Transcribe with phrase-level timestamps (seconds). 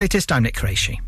[0.00, 0.98] It is time, Nick Qureshi.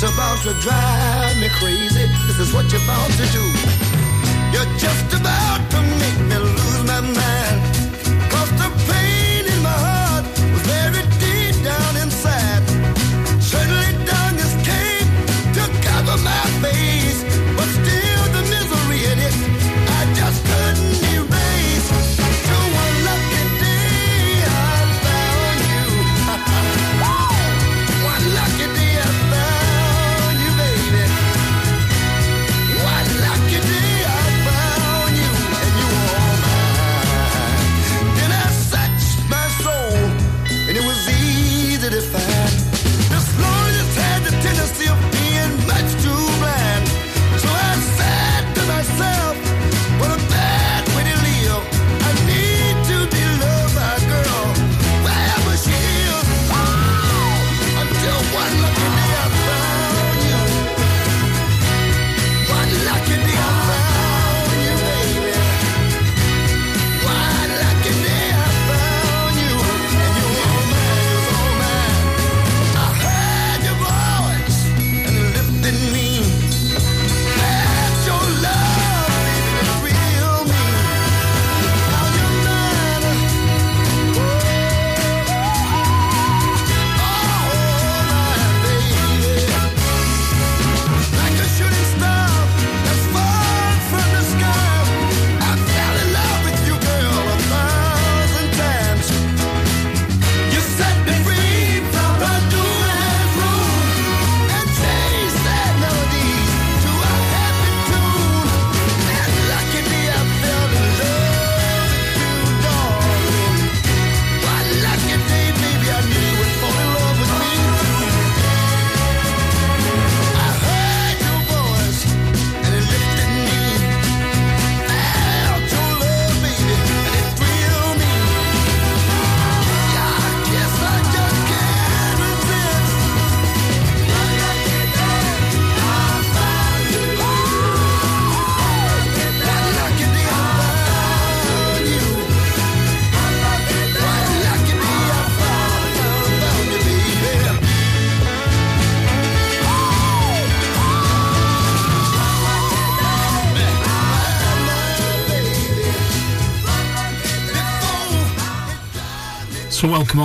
[0.00, 2.06] just about to drive me crazy.
[2.26, 3.44] This is what you're about to do.
[4.50, 7.60] You're just about to make me lose my mind.
[8.32, 11.19] Cause the pain in my heart was very deep.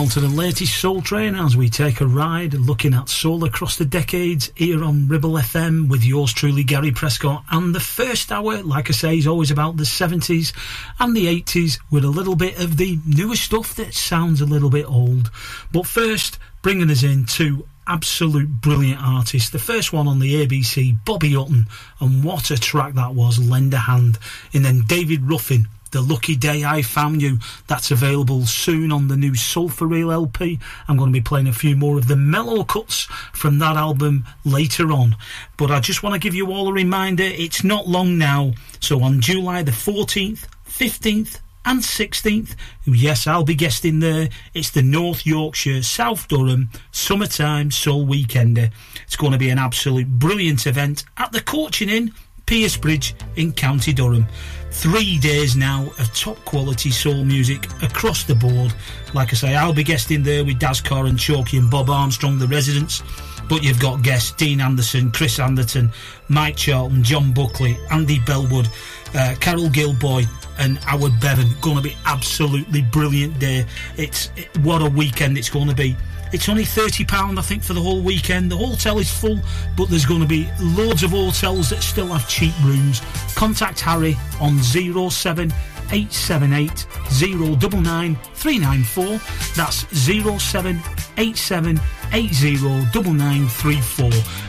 [0.06, 3.76] On to the latest Soul Train as we take a ride looking at soul across
[3.76, 7.44] the decades here on Ribble FM with yours truly, Gary Prescott.
[7.50, 10.54] And the first hour, like I say, is always about the 70s
[11.00, 14.70] and the 80s with a little bit of the newer stuff that sounds a little
[14.70, 15.32] bit old.
[15.72, 19.50] But first, bringing us in two absolute brilliant artists.
[19.50, 21.66] The first one on the ABC, Bobby Hutton,
[22.00, 24.20] and what a track that was, Lend a Hand.
[24.54, 27.40] And then David Ruffin the Lucky Day I Found You.
[27.68, 30.60] That's available soon on the new Soul for Real LP.
[30.90, 34.26] I'm going to be playing a few more of the mellow cuts from that album
[34.44, 35.16] later on.
[35.56, 38.56] But I just want to give you all a reminder it's not long now.
[38.82, 42.56] So on July the 14th, 15th, and 16th.
[42.84, 44.28] Yes, I'll be guesting there.
[44.54, 48.70] It's the North Yorkshire, South Durham Summertime Soul Weekender.
[49.06, 52.14] It's going to be an absolute brilliant event at the Coaching Inn,
[52.46, 54.28] Piercebridge in County Durham.
[54.78, 58.74] Three days now of top quality soul music across the board.
[59.14, 62.38] Like I say, I'll be guesting there with Daz Carr and Chalky and Bob Armstrong,
[62.38, 63.02] the residents.
[63.50, 65.92] But you've got guests Dean Anderson, Chris Anderton,
[66.30, 68.68] Mike Charlton, John Buckley, Andy Bellwood,
[69.16, 70.26] uh, Carol Gilboy,
[70.60, 71.48] and Howard Bevan.
[71.62, 73.66] Going to be absolutely brilliant day.
[73.98, 75.96] It's it, what a weekend it's going to be.
[76.34, 78.52] It's only £30, I think, for the whole weekend.
[78.52, 79.40] The hotel is full,
[79.78, 83.02] but there's going to be loads of hotels that still have cheap rooms.
[83.36, 85.54] Contact Harry on 07
[85.92, 86.88] 878
[87.22, 89.20] 099 394.
[89.56, 91.80] That's 0787
[92.12, 94.06] 809934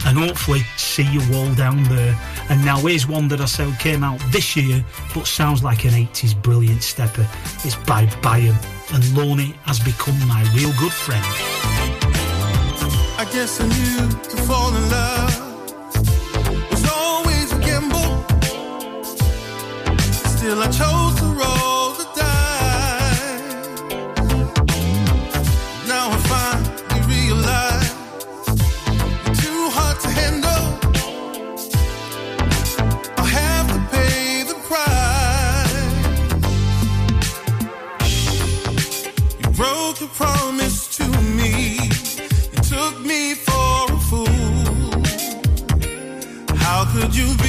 [0.07, 2.19] and hopefully see you all down there.
[2.49, 4.85] And now here's one that I said came out this year
[5.15, 7.29] but sounds like an 80s brilliant stepper.
[7.65, 8.57] It's by Bayern
[8.93, 11.25] and Loney has become my real good friend.
[13.19, 15.47] I guess I knew to fall in love.
[20.47, 21.76] Still, I chose to roll.
[47.17, 47.46] Could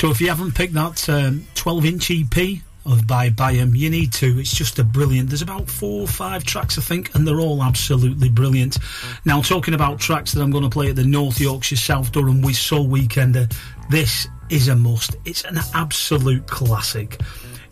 [0.00, 4.14] So if you haven't picked that um, 12 inch EP of by Byam, you need
[4.14, 4.38] to.
[4.38, 5.28] It's just a brilliant.
[5.28, 8.78] There's about four or five tracks, I think, and they're all absolutely brilliant.
[9.26, 12.40] Now, talking about tracks that I'm going to play at the North Yorkshire South Durham
[12.40, 13.54] With Soul Weekender,
[13.90, 15.16] this is a must.
[15.26, 17.20] It's an absolute classic.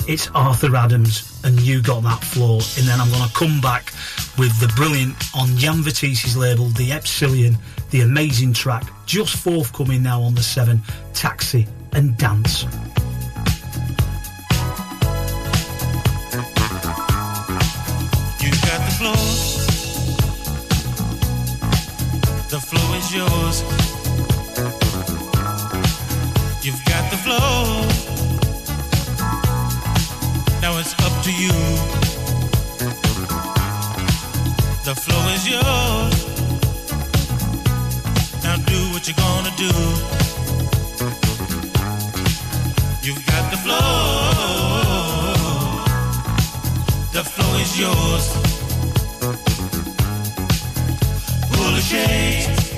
[0.07, 2.61] It's Arthur Adams and You Got That Floor.
[2.77, 3.95] And then I'm going to come back
[4.37, 7.57] with the brilliant on Jan Vitisi's label, The Epsilon,
[7.91, 10.83] the amazing track, just forthcoming now on the 7,
[11.15, 11.67] Taxi
[11.99, 12.63] and Dance.
[18.43, 19.23] You got the floor.
[22.55, 23.57] The floor is yours.
[26.65, 27.63] You've got the floor.
[30.63, 31.57] Now it's up to you.
[34.85, 36.17] The floor is yours.
[38.45, 40.38] Now do what you're gonna do.
[43.09, 43.79] You've got the floor.
[47.15, 48.27] The floor is yours.
[51.53, 52.73] Pull the shades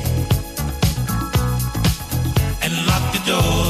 [2.63, 3.70] and lock the doors.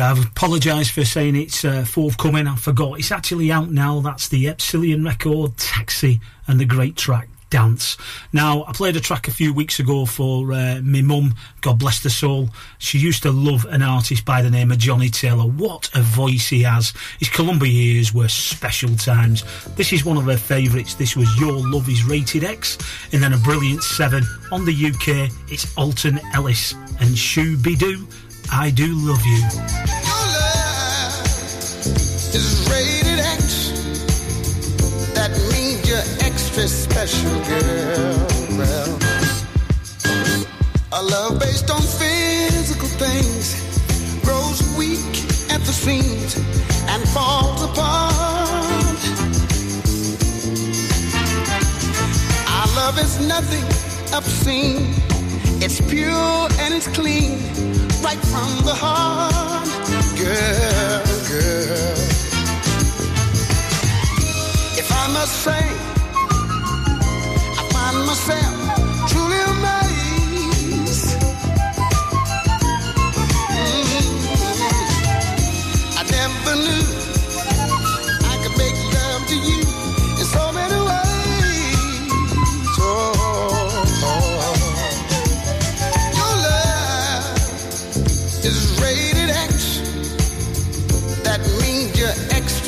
[0.00, 2.46] Yeah, I've apologised for saying it's uh, forthcoming.
[2.46, 2.98] I forgot.
[2.98, 4.00] It's actually out now.
[4.00, 7.98] That's the Epsilon record, Taxi, and the great track, Dance.
[8.32, 12.00] Now, I played a track a few weeks ago for uh, my mum, God bless
[12.00, 12.48] the soul.
[12.78, 15.44] She used to love an artist by the name of Johnnie Taylor.
[15.44, 16.94] What a voice he has.
[17.18, 19.44] His Columbia years were special times.
[19.74, 20.94] This is one of her favourites.
[20.94, 22.78] This was Your Love is Rated X,
[23.12, 24.24] and then a brilliant seven.
[24.50, 28.06] On the UK, it's Alton Ellis and Shoo-Be-Doo.
[28.52, 29.38] I do love you.
[30.06, 31.14] Your love
[32.34, 33.70] is rated X.
[35.14, 38.28] That means you're extra special, girl.
[40.92, 43.54] A love based on physical things
[44.24, 44.98] grows weak
[45.50, 46.36] at the seams
[46.88, 48.98] and falls apart.
[52.48, 53.64] Our love is nothing
[54.12, 54.92] obscene.
[55.62, 57.38] It's pure and it's clean
[58.02, 59.66] right from the heart,
[60.16, 61.96] girl, girl.
[64.78, 65.64] If I must say,
[67.58, 68.59] I find myself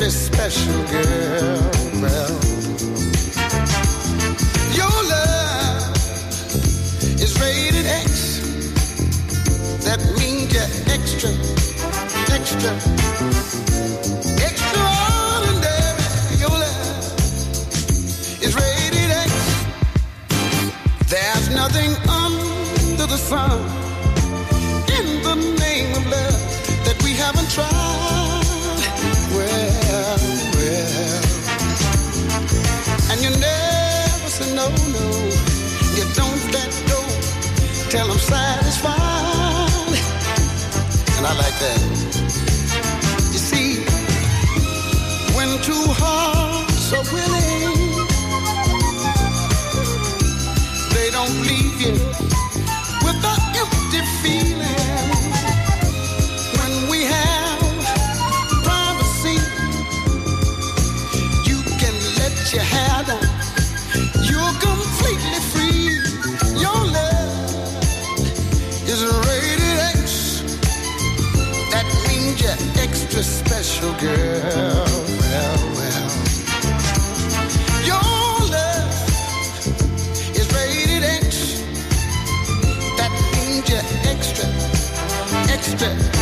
[0.03, 1.71] extra special, girl.
[2.01, 2.35] Well,
[4.75, 5.95] your love
[7.21, 8.41] is rated X.
[9.85, 11.31] That means you're extra,
[12.35, 12.73] extra,
[14.43, 16.03] extraordinary.
[16.37, 17.15] Your love
[18.41, 19.31] is rated X.
[21.07, 23.72] There's nothing under the sun
[37.93, 38.97] till I'm satisfied.
[41.15, 41.79] And I like that.
[43.33, 43.69] You see,
[45.37, 47.69] when two hearts are willing,
[50.95, 52.22] they don't leave you
[85.83, 86.12] extra.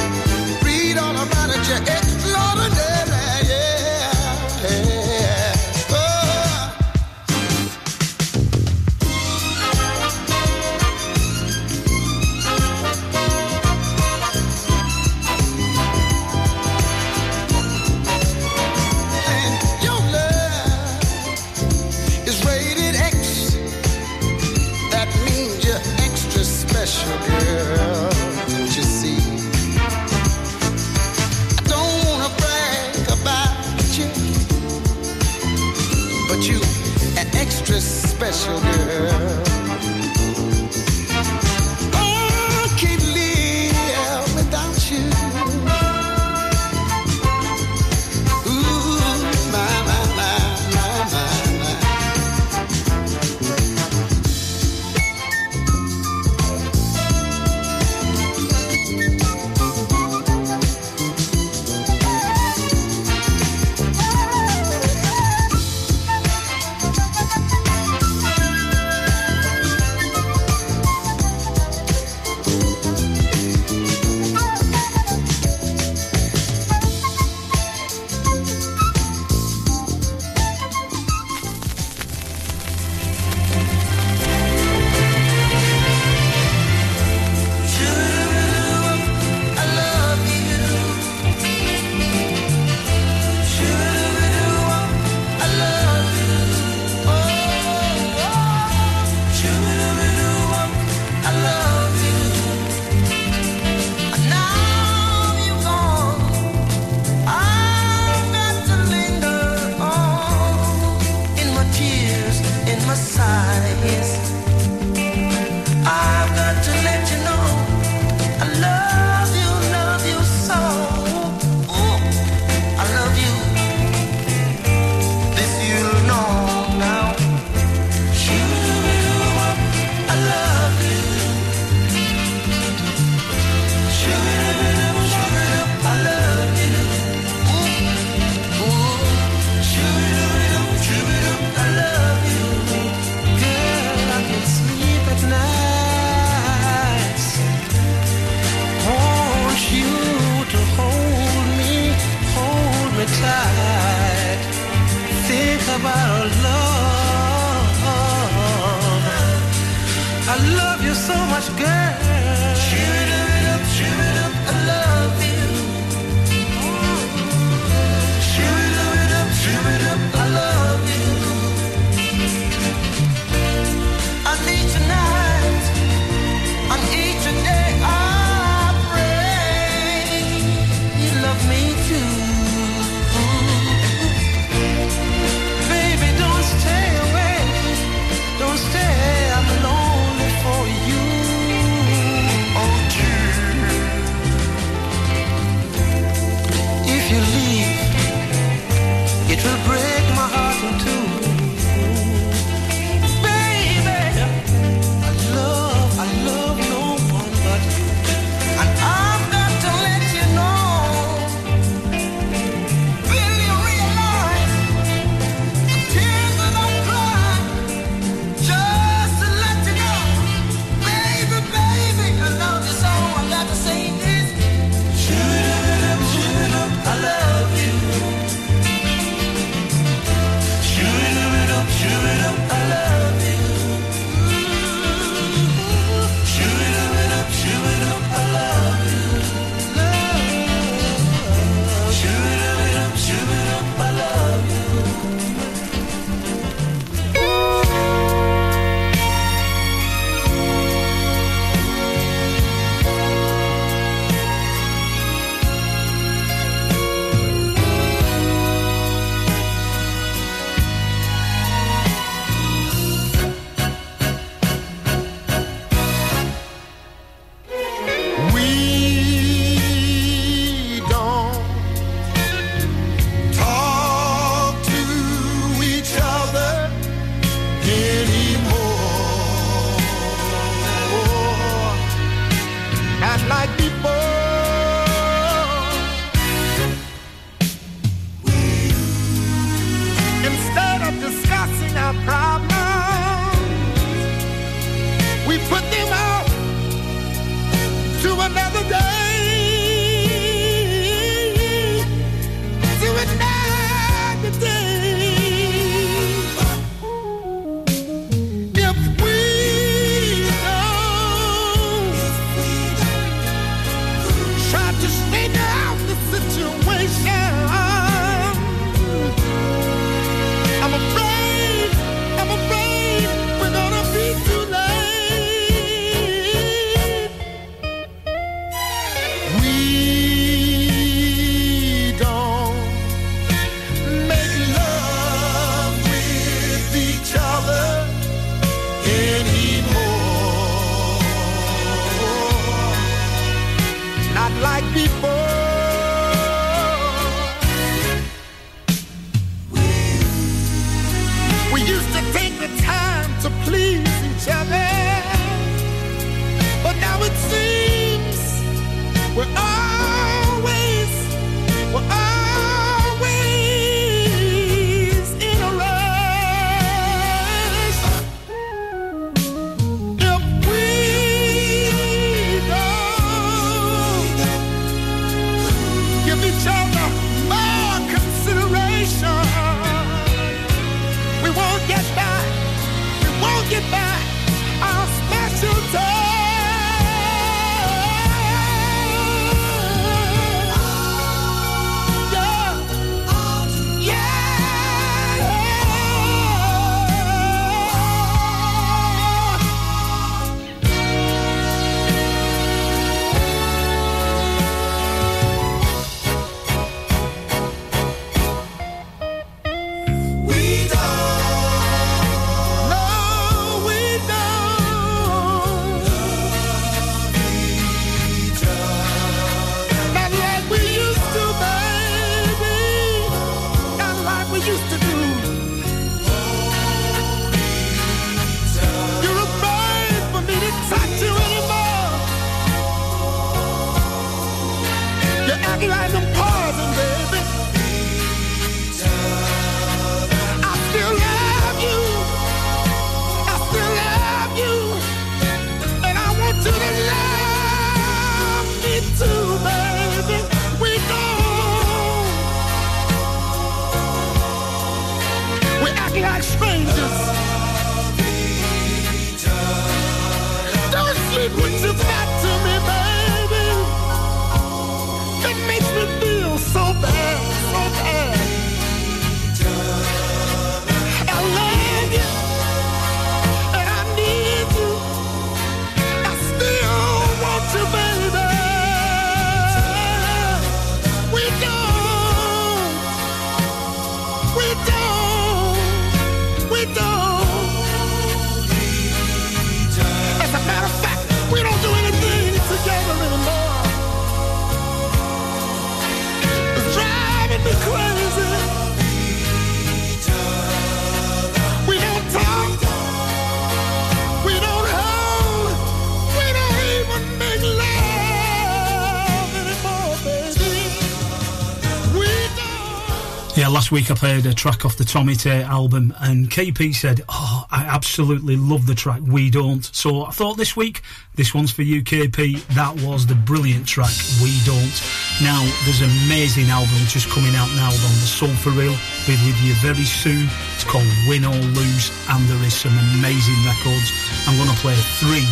[513.71, 517.63] week I played a track off the Tommy Tay album, and KP said, "Oh, I
[517.63, 519.01] absolutely love the track.
[519.05, 520.81] We don't." So I thought this week,
[521.15, 522.43] this one's for you, KP.
[522.55, 524.81] That was the brilliant track, "We Don't."
[525.21, 528.75] Now there's an amazing album just coming out now on the Soul for Real.
[529.07, 530.29] Be with you very soon.
[530.55, 533.91] It's called Win or Lose, and there is some amazing records.
[534.27, 535.25] I'm going to play three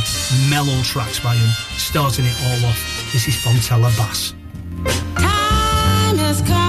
[0.49, 3.11] mellow tracks by him, starting it all off.
[3.11, 4.33] This is Fontella Bass.
[5.15, 6.68] Time has come.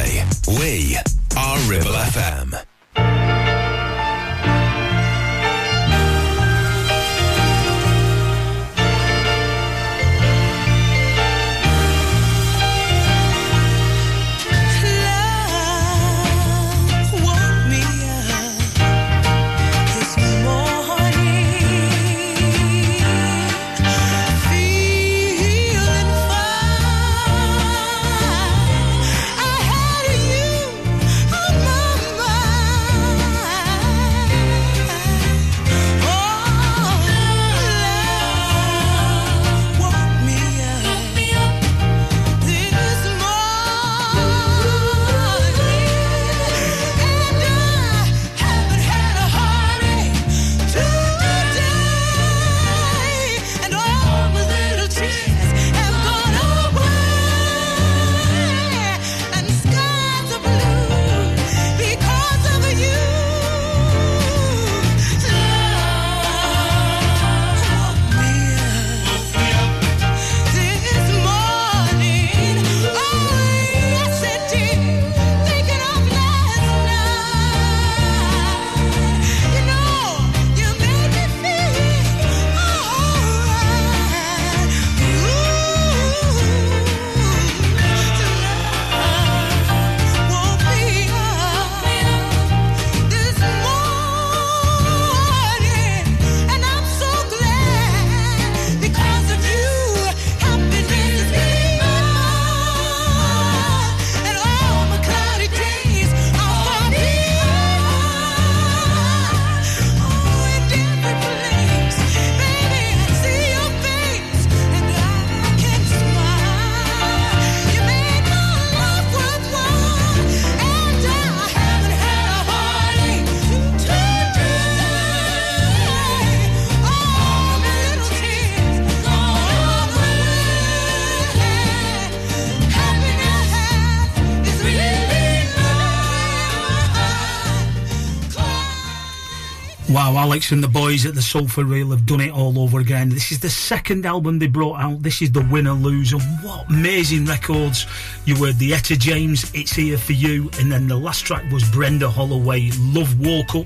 [140.21, 143.09] Alex and the boys at the Soul for Real have done it all over again.
[143.09, 145.01] This is the second album they brought out.
[145.01, 146.19] This is the winner loser.
[146.43, 147.87] What amazing records!
[148.25, 151.67] You heard the Etta James, "It's Here for You," and then the last track was
[151.71, 152.69] Brenda Holloway.
[152.93, 153.65] Love woke up,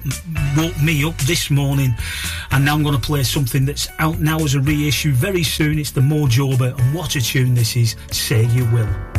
[0.55, 1.93] woke me up this morning,
[2.51, 5.77] and now I'm going to play something that's out now as a reissue very soon.
[5.77, 7.97] It's the Mo and what a tune this is!
[8.11, 9.14] Say you will.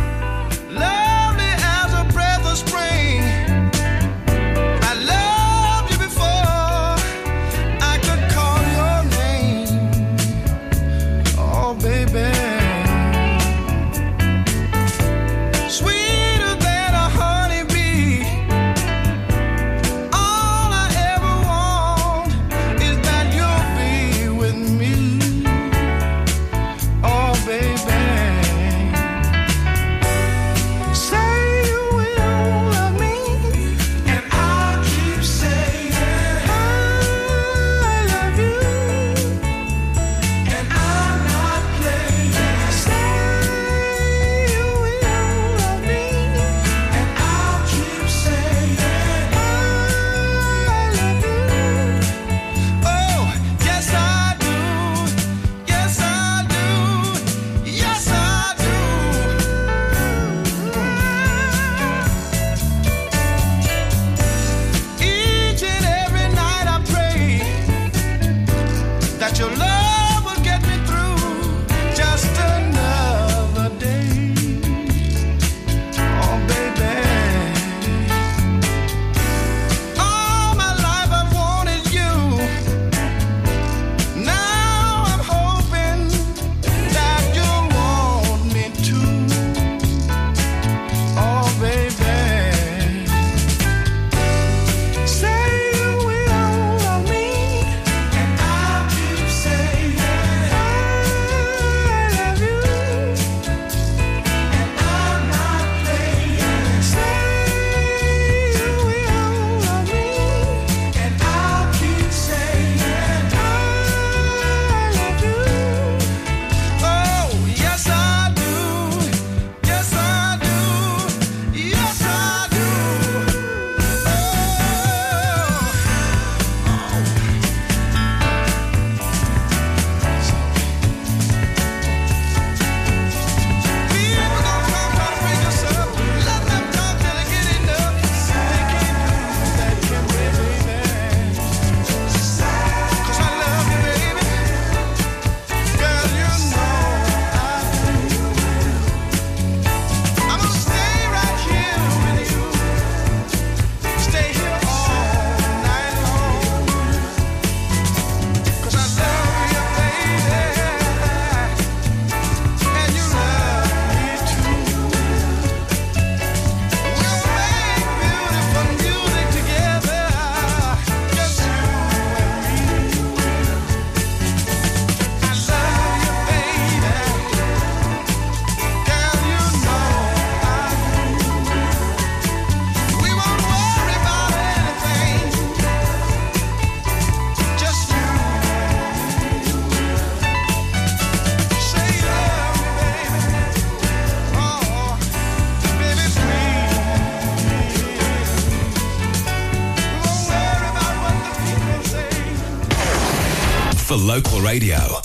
[204.56, 204.95] Radio,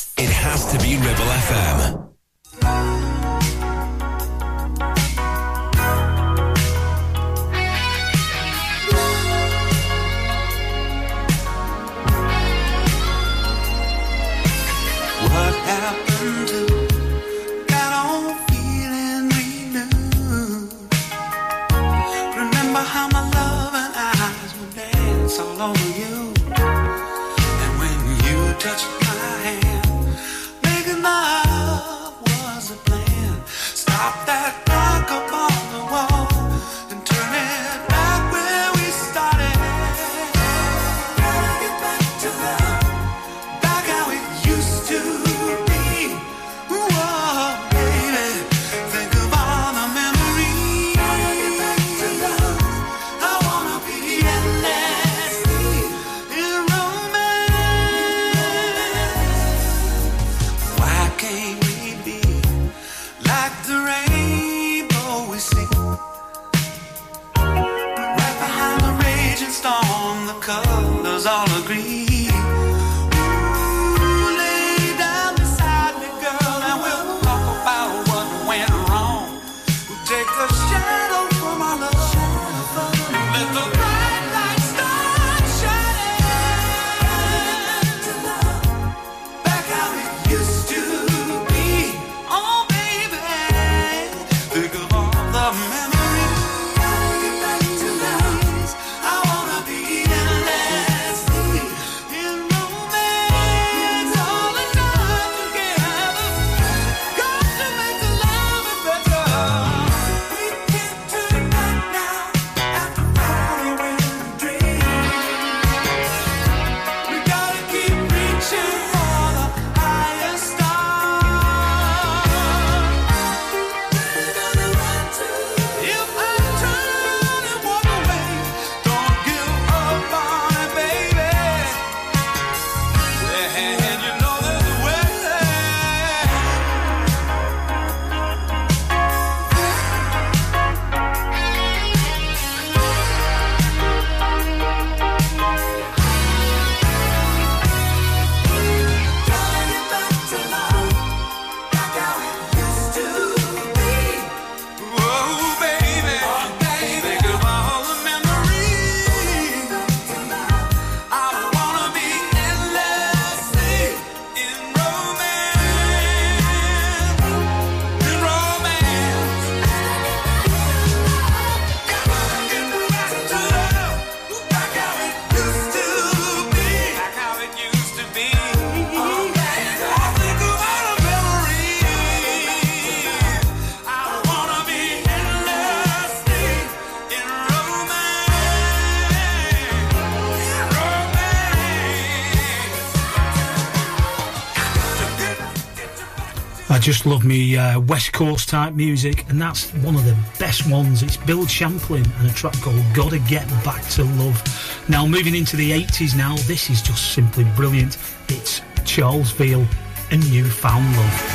[196.81, 201.03] just love me uh, West Coast type music, and that's one of the best ones.
[201.03, 204.41] It's Bill Champlin and a track called Gotta Get Back to Love.
[204.89, 207.99] Now, moving into the 80s now, this is just simply brilliant.
[208.29, 209.65] It's Charles Veal
[210.09, 211.30] and You Found Love.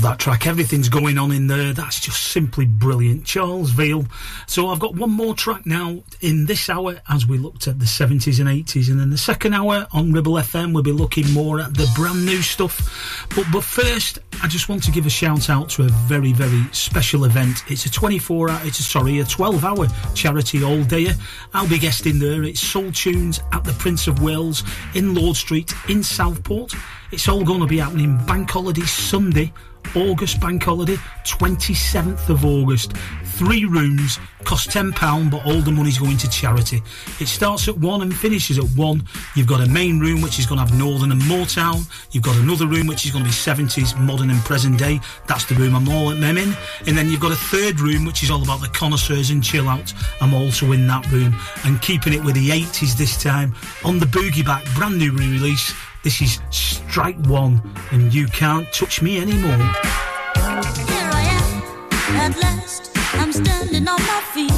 [0.00, 0.46] Love that track.
[0.46, 1.72] Everything's going on in there.
[1.72, 3.26] That's just simply brilliant.
[3.26, 4.06] Charles Veal.
[4.46, 7.84] So I've got one more track now in this hour as we looked at the
[7.84, 8.90] 70s and 80s.
[8.90, 12.24] And then the second hour on Ribble FM, we'll be looking more at the brand
[12.24, 13.26] new stuff.
[13.34, 16.64] But, but first, I just want to give a shout out to a very, very
[16.72, 17.64] special event.
[17.68, 21.08] It's a 24 hour, it's a, sorry, a 12 hour charity all day.
[21.52, 22.42] I'll be guesting there.
[22.42, 24.62] It's Soul Tunes at the Prince of Wales
[24.94, 26.74] in Lord Street in Southport.
[27.12, 29.52] It's all going to be happening Bank Holiday Sunday,
[29.94, 32.92] August Bank Holiday, 27th of August.
[33.40, 36.82] Three rooms, cost £10, but all the money's going to charity.
[37.20, 39.02] It starts at 1 and finishes at 1.
[39.34, 41.90] You've got a main room which is going to have Northern and Motown.
[42.12, 45.00] You've got another room which is going to be 70s, modern and present day.
[45.26, 46.54] That's the room I'm all I'm in.
[46.86, 49.70] And then you've got a third room which is all about the connoisseurs and chill
[49.70, 49.90] out.
[50.20, 51.34] I'm also in that room.
[51.64, 53.54] And keeping it with the 80s this time
[53.86, 55.72] on the Boogie Back, brand new re release.
[56.04, 59.56] This is Strike One, and you can't touch me anymore.
[59.56, 62.99] Here I am, at last.
[63.14, 64.52] I'm standing on my feet.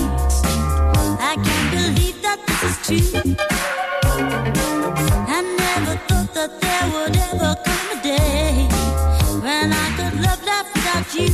[1.20, 3.34] I can't believe that this is true.
[5.28, 8.68] I never thought that there would ever come a day
[9.40, 11.30] when I could love life without you.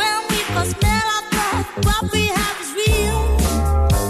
[0.00, 3.20] When we first met, I thought what we have is real,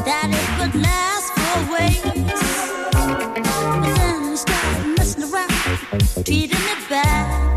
[0.04, 2.02] that it would last for always.
[3.82, 7.55] But then you started messing around, treating me bad.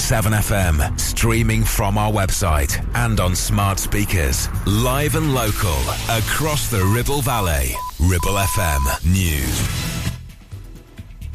[0.00, 4.48] FM, streaming from our website and on smart speakers.
[4.66, 5.78] Live and local
[6.08, 7.74] across the Ribble Valley.
[8.00, 9.68] Ribble FM News.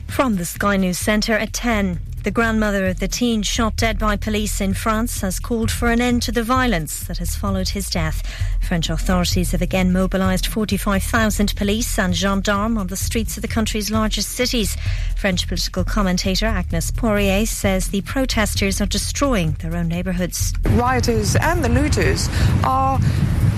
[0.07, 1.99] From the Sky News Centre at 10.
[2.23, 6.01] The grandmother of the teen shot dead by police in France has called for an
[6.01, 8.21] end to the violence that has followed his death.
[8.61, 13.89] French authorities have again mobilised 45,000 police and gendarmes on the streets of the country's
[13.91, 14.75] largest cities.
[15.17, 20.53] French political commentator Agnes Poirier says the protesters are destroying their own neighbourhoods.
[20.69, 22.29] rioters and the looters
[22.63, 22.99] are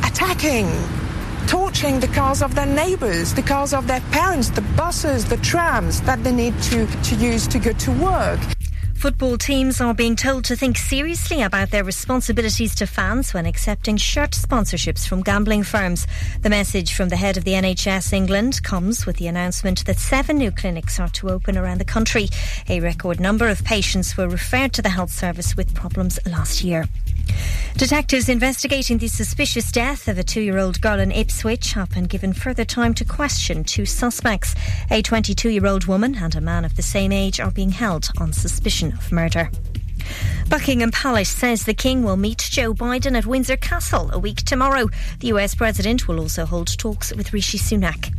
[0.05, 0.71] attacking,
[1.47, 5.99] torching the cars of their neighbors, the cars of their parents, the buses, the trams
[6.01, 8.39] that they need to, to use to go to work.
[8.99, 13.95] Football teams are being told to think seriously about their responsibilities to fans when accepting
[13.95, 16.05] shirt sponsorships from gambling firms.
[16.41, 20.37] The message from the head of the NHS England comes with the announcement that seven
[20.37, 22.27] new clinics are to open around the country.
[22.67, 26.85] A record number of patients were referred to the health service with problems last year.
[27.79, 32.03] Detectives investigating the suspicious death of a two year old girl in Ipswich have been
[32.03, 34.53] given further time to question two suspects.
[34.91, 38.09] A 22 year old woman and a man of the same age are being held
[38.19, 39.49] on suspicion of murder.
[40.49, 44.89] Buckingham Palace says the King will meet Joe Biden at Windsor Castle a week tomorrow.
[45.21, 48.13] The US President will also hold talks with Rishi Sunak.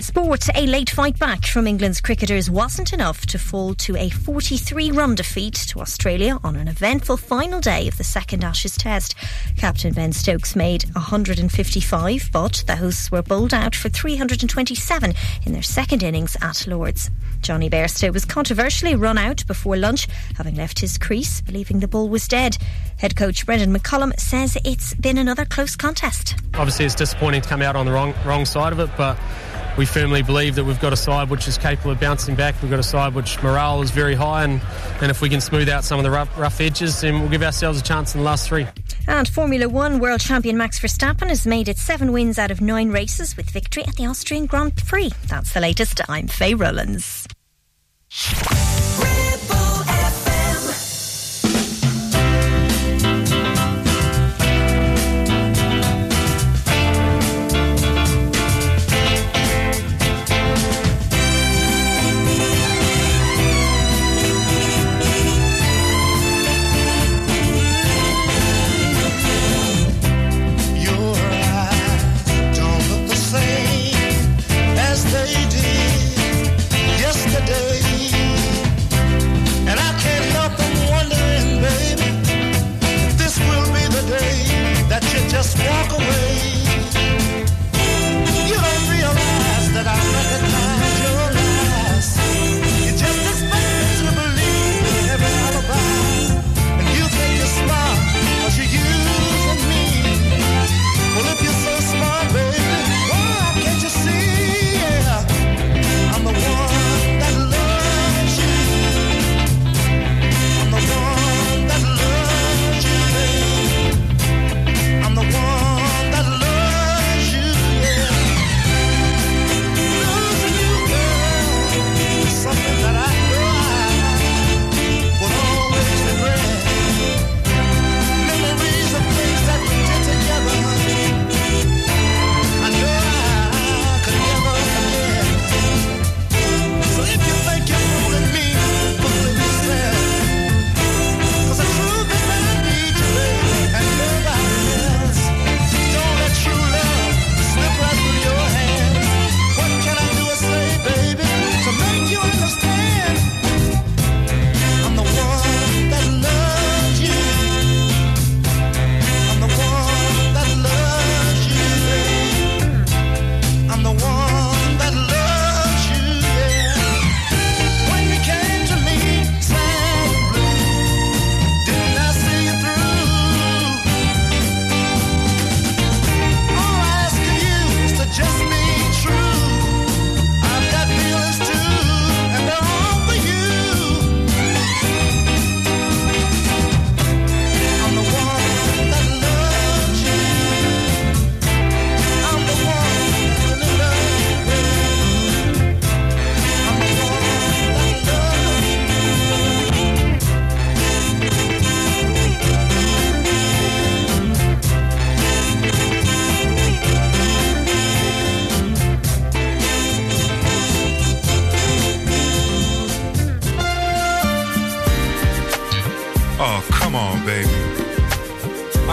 [0.00, 4.90] Sport, a late fight back from England's cricketers wasn't enough to fall to a 43
[4.92, 9.14] run defeat to Australia on an eventful final day of the second Ashes Test.
[9.58, 15.12] Captain Ben Stokes made 155, but the hosts were bowled out for 327
[15.44, 17.10] in their second innings at Lords.
[17.42, 22.08] Jonny Bairstow was controversially run out before lunch, having left his crease, believing the ball
[22.08, 22.56] was dead.
[22.96, 26.36] Head coach Brendon McCullum says it's been another close contest.
[26.54, 29.18] Obviously, it's disappointing to come out on the wrong wrong side of it, but
[29.76, 32.54] we firmly believe that we've got a side which is capable of bouncing back.
[32.62, 34.60] We've got a side which morale is very high, and,
[35.00, 37.42] and if we can smooth out some of the rough, rough edges, then we'll give
[37.42, 38.66] ourselves a chance in the last three.
[39.06, 42.90] And Formula One world champion Max Verstappen has made it seven wins out of nine
[42.90, 45.10] races with victory at the Austrian Grand Prix.
[45.26, 46.00] That's the latest.
[46.08, 47.26] I'm Faye Rollins.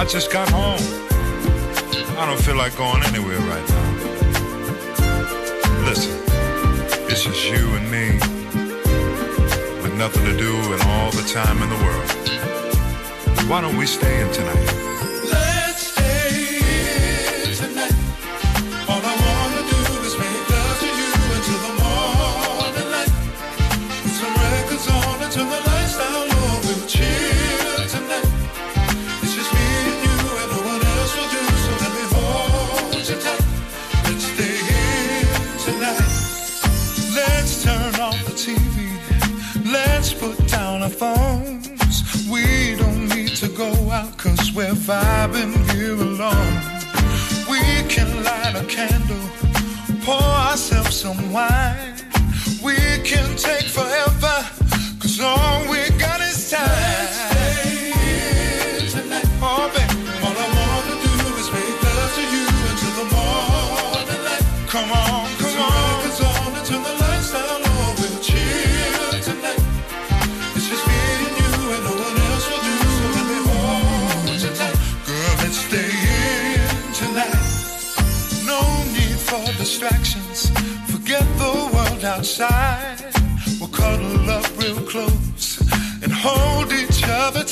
[0.08, 0.80] just got home.
[2.18, 3.92] I don't feel like going anywhere right now.
[5.84, 6.18] Listen,
[7.10, 8.14] it's just you and me.
[9.82, 13.50] With nothing to do and all the time in the world.
[13.50, 14.87] Why don't we stay in tonight?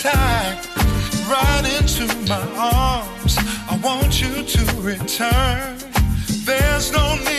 [0.05, 0.59] slide
[1.27, 3.37] right into my arms.
[3.69, 5.77] I want you to return.
[6.45, 7.34] There's no need.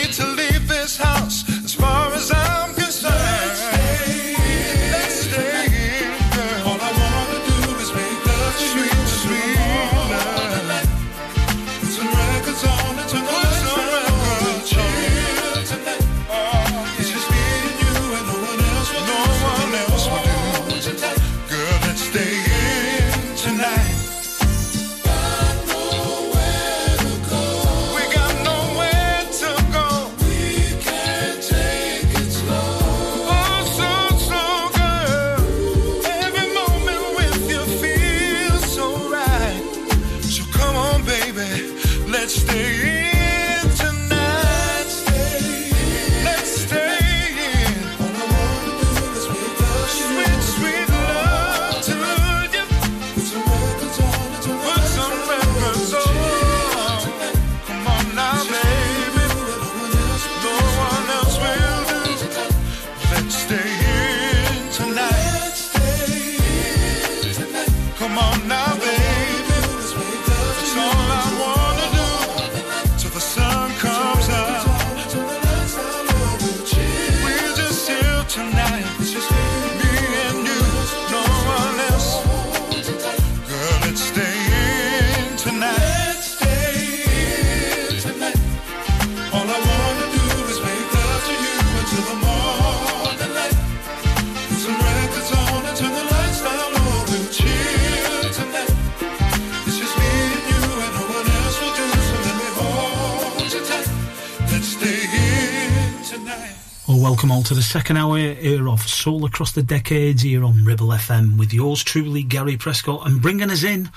[107.67, 112.23] Second hour here of Soul Across the Decades here on Ribble FM with yours truly,
[112.23, 113.05] Gary Prescott.
[113.05, 113.91] And bringing us in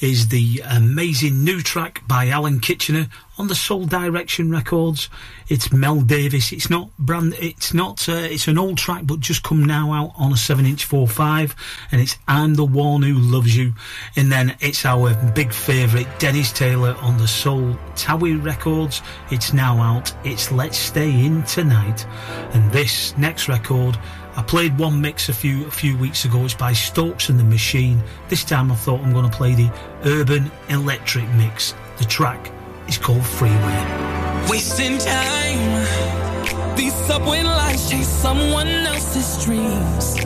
[0.00, 5.08] is the amazing new track by Alan Kitchener on the Soul Direction Records.
[5.48, 6.52] It's Mel Davis.
[6.52, 7.34] It's not brand.
[7.38, 8.08] It's not.
[8.08, 11.54] Uh, it's an old track, but just come now out on a seven-inch four-five,
[11.92, 13.72] and it's "I'm the One Who Loves You."
[14.16, 19.02] And then it's our big favourite Dennis Taylor on the Soul Towie Records.
[19.30, 20.12] It's now out.
[20.24, 22.06] It's "Let's Stay In Tonight,"
[22.52, 23.98] and this next record.
[24.36, 26.44] I played one mix a few a few weeks ago.
[26.44, 28.02] It's by Stokes and the Machine.
[28.28, 29.70] This time I thought I'm going to play the
[30.04, 31.74] Urban Electric mix.
[31.96, 32.52] The track
[32.86, 34.46] is called Freeway.
[34.50, 36.76] Wasting time.
[36.76, 40.18] These subway lights chase someone else's dreams.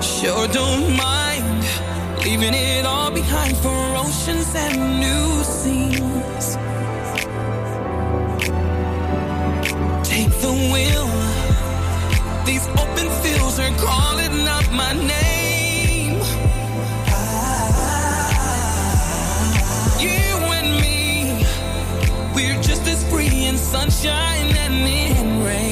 [0.00, 1.64] Sure don't mind
[2.24, 6.71] leaving it all behind for oceans and new scenes.
[10.12, 11.08] Take the wheel.
[12.44, 16.20] These open fields are calling out my name.
[17.08, 18.38] Ah,
[19.98, 21.46] you and me,
[22.34, 25.71] we're just as free in sunshine and in rain.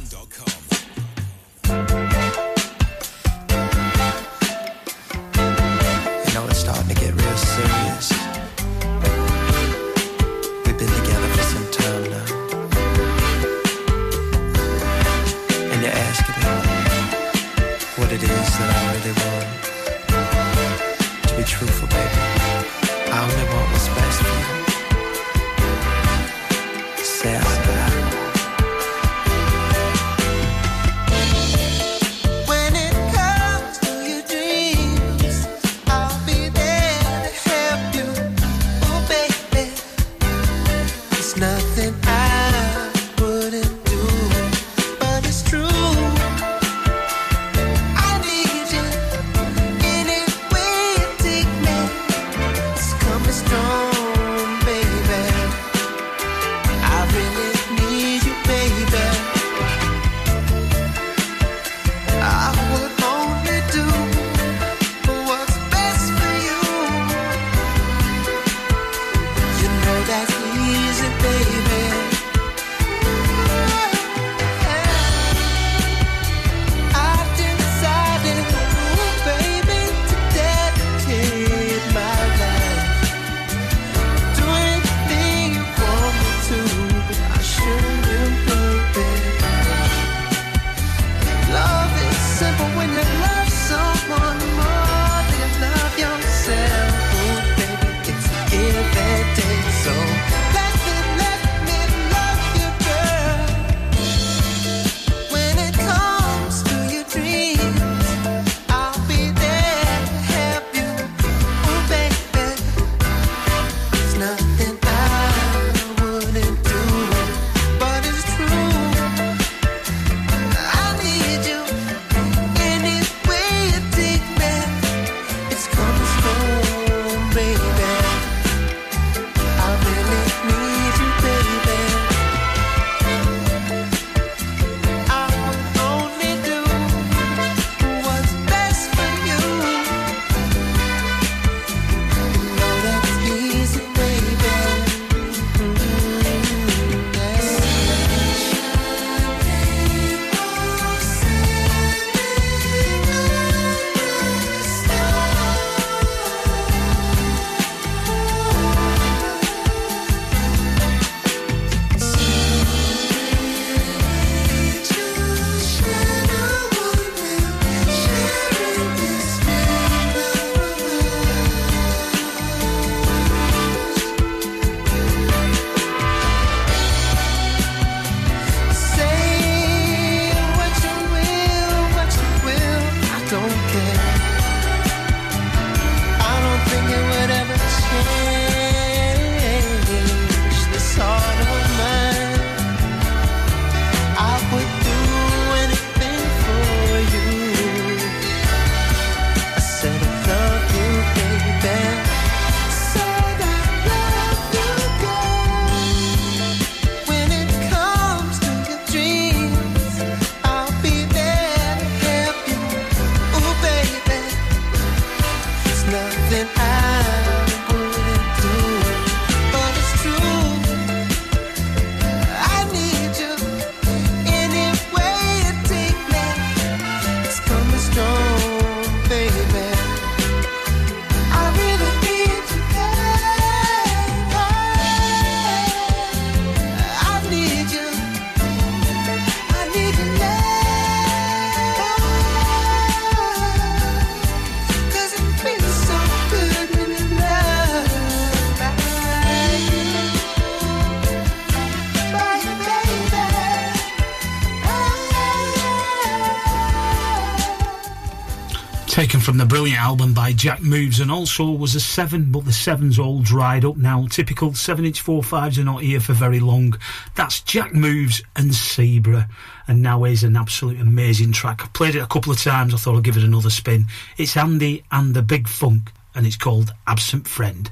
[258.91, 262.51] taken from the brilliant album by Jack Moves, and also was a seven, but the
[262.51, 264.05] seven's all dried up now.
[264.07, 266.77] Typical seven inch four fives are not here for very long.
[267.15, 269.29] That's Jack Moves and Zebra,
[269.69, 271.63] and now is an absolute amazing track.
[271.63, 273.85] I played it a couple of times, I thought I'd give it another spin.
[274.17, 277.71] It's Andy and the Big Funk, and it's called Absent Friend.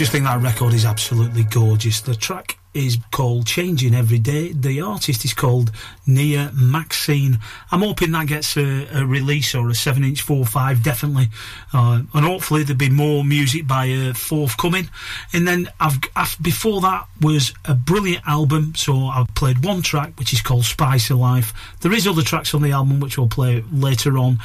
[0.00, 2.00] Just think that record is absolutely gorgeous.
[2.00, 4.50] The track is called Changing Every Day.
[4.50, 5.70] The artist is called
[6.06, 7.38] Nia Maxine.
[7.70, 11.28] I'm hoping that gets a, a release or a 7 inch 4-5, definitely.
[11.74, 14.88] Uh, and hopefully there'll be more music by uh, forthcoming.
[15.34, 20.18] And then I've, I've before that was a brilliant album, so I've played one track
[20.18, 21.52] which is called Spicy Life.
[21.82, 24.38] There is other tracks on the album which we'll play later on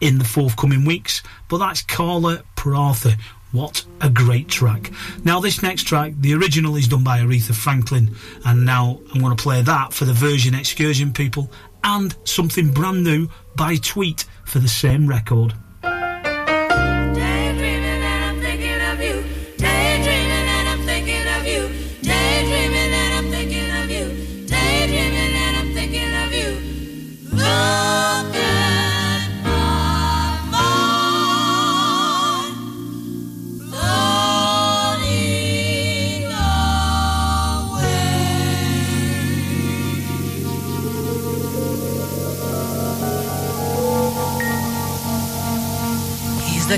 [0.00, 3.16] in the forthcoming weeks, but that's Carla Prather.
[3.52, 4.90] What a great track.
[5.24, 8.14] Now, this next track, the original is done by Aretha Franklin,
[8.46, 11.50] and now I'm going to play that for the version excursion people
[11.84, 15.54] and something brand new by Tweet for the same record.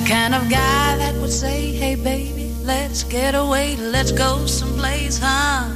[0.01, 5.21] The kind of guy that would say, Hey baby, let's get away, let's go someplace,
[5.23, 5.69] huh?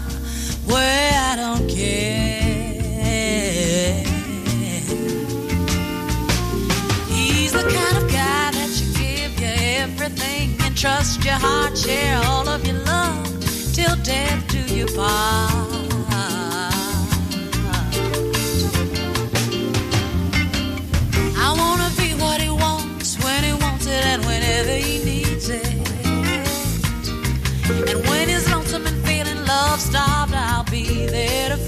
[0.67, 2.73] Where I don't care.
[7.07, 12.21] He's the kind of guy that you give you everything and trust your heart, share
[12.25, 13.25] all of your love
[13.73, 15.88] till death do you part.
[24.59, 25.65] Whenever he needs it.
[27.89, 31.68] And when he's lonesome and feeling love starved, I'll be there to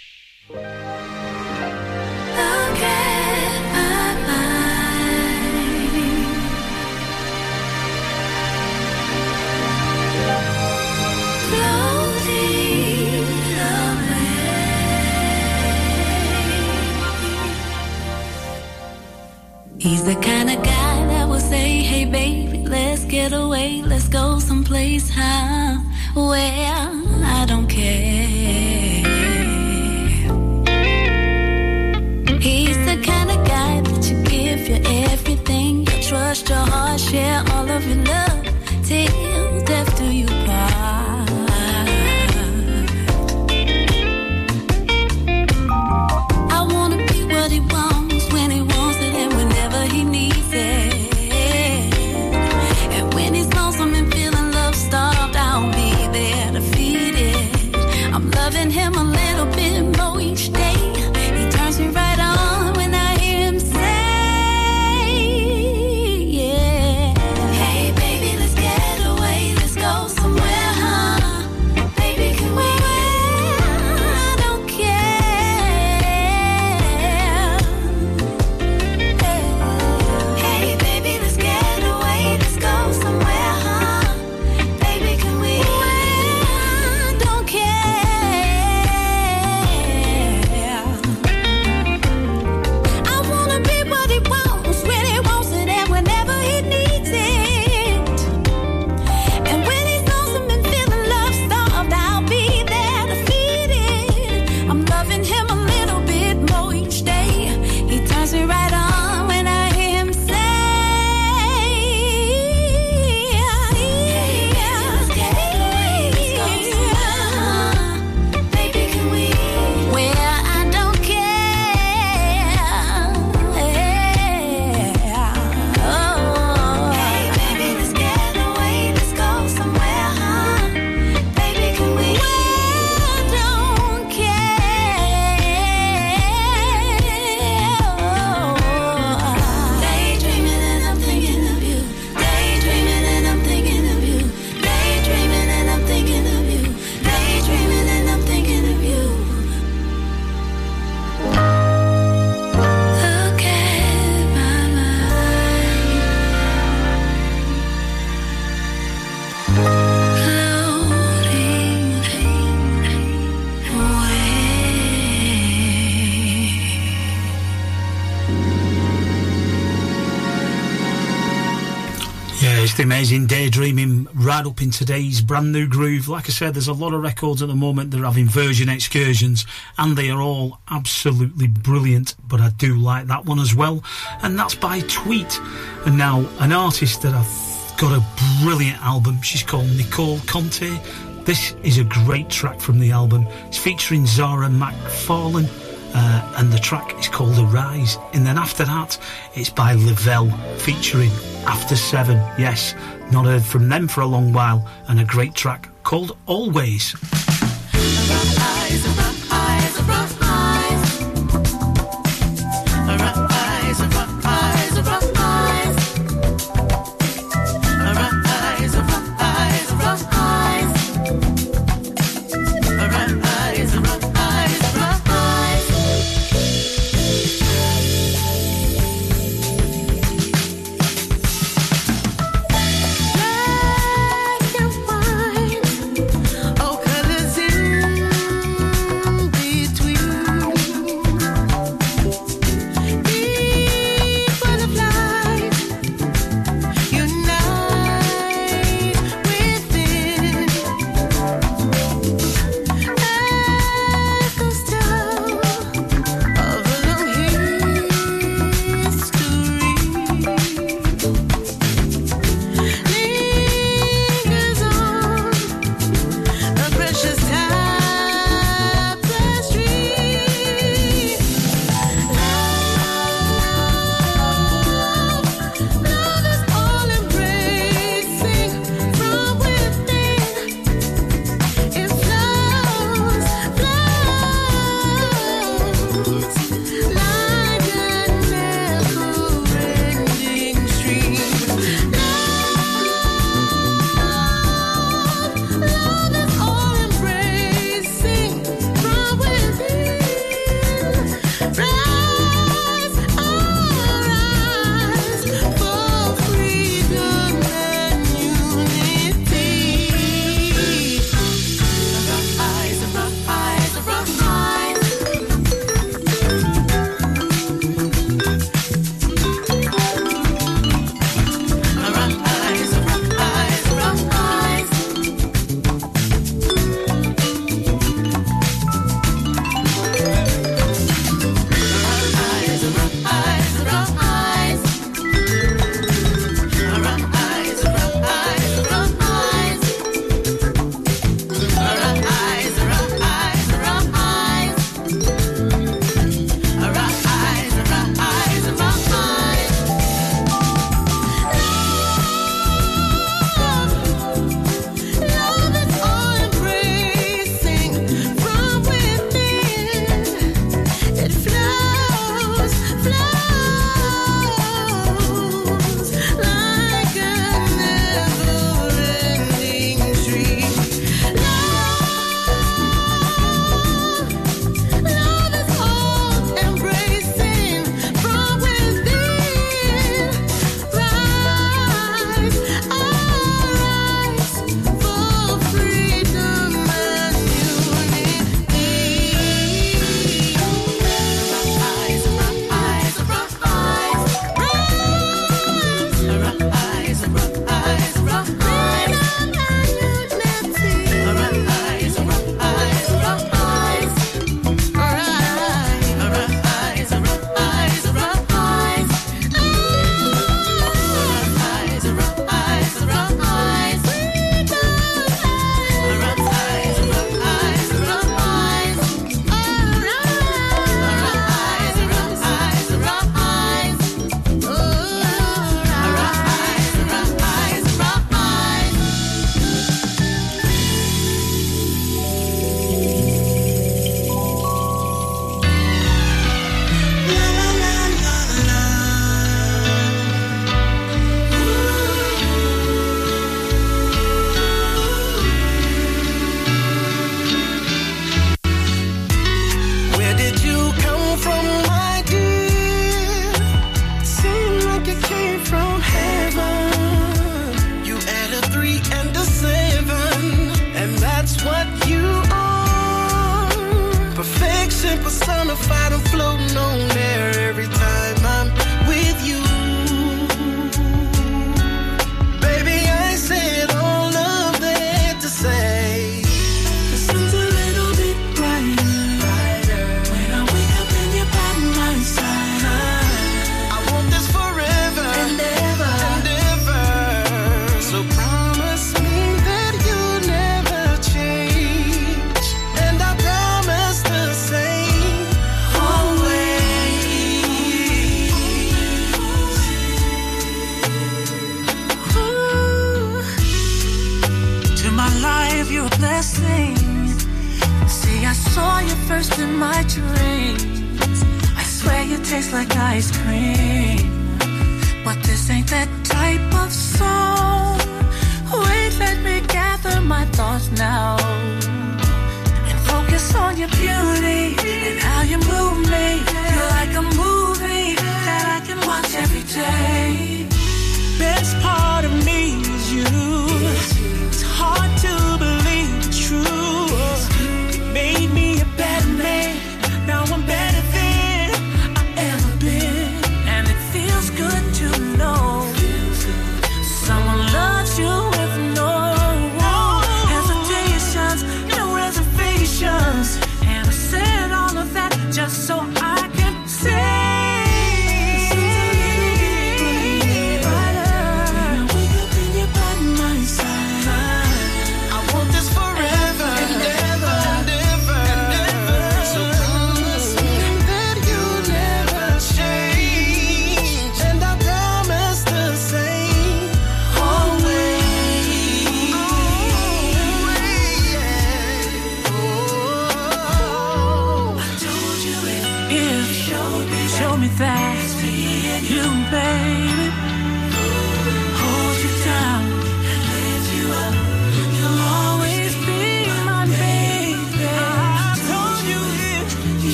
[172.81, 176.09] Amazing daydreaming right up in today's brand new groove.
[176.09, 177.91] Like I said, there's a lot of records at the moment.
[177.91, 179.45] that are having version excursions
[179.77, 183.83] and they are all absolutely brilliant, but I do like that one as well.
[184.23, 185.39] And that's by Tweet.
[185.85, 188.03] And now, an artist that I've got a
[188.43, 189.21] brilliant album.
[189.21, 190.75] She's called Nicole Conte.
[191.23, 193.27] This is a great track from the album.
[193.45, 197.97] It's featuring Zara McFarlane uh, and the track is called The Rise.
[198.13, 198.97] And then after that,
[199.35, 201.11] it's by Lavelle featuring
[201.45, 202.17] After Seven.
[202.37, 202.75] Yes,
[203.11, 206.95] not heard from them for a long while, and a great track called Always.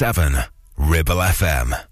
[0.00, 0.46] 7,
[0.78, 1.89] Ribble FM.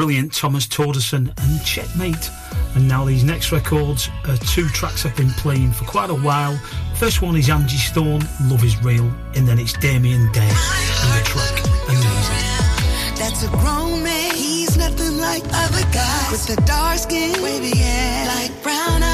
[0.00, 2.30] brilliant Thomas Torderson and Checkmate.
[2.74, 6.56] And now these next records are two tracks I've been playing for quite a while.
[6.94, 11.22] First one is Angie Stone, Love is Real, and then it's Damien Day and the
[11.26, 11.54] track
[11.84, 13.16] Amazing.
[13.18, 16.30] That's a grown man, he's nothing like other guys.
[16.30, 19.09] With the dark skin, wavy hair, like brown eyes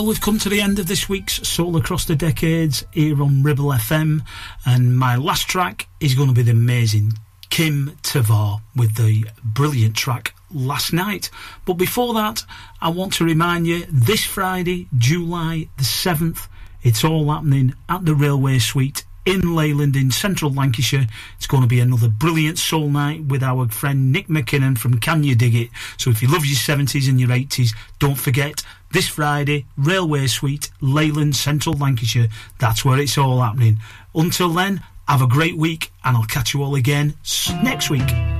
[0.00, 3.42] Well, we've come to the end of this week's Soul Across the Decades here on
[3.42, 4.22] Ribble FM,
[4.64, 7.12] and my last track is going to be the amazing
[7.50, 11.28] Kim Tavar with the brilliant track Last Night.
[11.66, 12.46] But before that,
[12.80, 16.48] I want to remind you this Friday, July the 7th,
[16.82, 21.06] it's all happening at the Railway Suite in Leyland in central Lancashire.
[21.36, 25.22] It's going to be another brilliant soul night with our friend Nick McKinnon from Can
[25.22, 25.70] You Dig It?
[25.98, 30.70] So if you love your 70s and your 80s, don't forget this Friday, Railway Suite,
[30.80, 32.28] Leyland, central Lancashire.
[32.58, 33.78] That's where it's all happening.
[34.14, 37.14] Until then, have a great week and I'll catch you all again
[37.62, 38.39] next week.